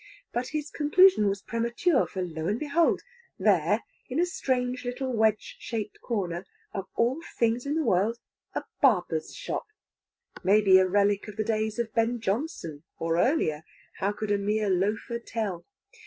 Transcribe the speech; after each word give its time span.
But 0.33 0.47
his 0.47 0.71
conclusion 0.71 1.27
was 1.29 1.43
premature. 1.43 2.07
For 2.07 2.23
lo 2.23 2.47
and 2.47 2.59
behold! 2.59 3.03
there, 3.37 3.83
in 4.09 4.19
a 4.19 4.25
strange 4.25 4.83
little 4.83 5.13
wedge 5.13 5.57
shaped 5.59 6.01
corner, 6.01 6.43
of 6.73 6.87
all 6.95 7.21
things 7.37 7.67
in 7.67 7.75
the 7.75 7.83
world, 7.85 8.17
a 8.55 8.63
barber's 8.81 9.35
shop; 9.35 9.67
maybe 10.43 10.79
a 10.79 10.87
relic 10.87 11.27
of 11.27 11.35
the 11.35 11.43
days 11.43 11.77
of 11.77 11.93
Ben 11.93 12.19
Jonson 12.19 12.81
or 12.97 13.19
earlier 13.19 13.61
how 13.97 14.11
could 14.11 14.31
a 14.31 14.39
mere 14.39 14.71
loafer 14.71 15.19
tell? 15.19 15.67